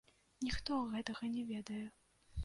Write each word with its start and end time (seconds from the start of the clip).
Ніхто 0.45 0.77
гэтага 0.93 1.29
не 1.35 1.43
ведае! 1.51 1.83